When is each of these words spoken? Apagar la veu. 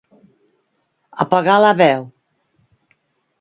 Apagar 1.25 1.59
la 1.65 1.75
veu. 1.83 2.09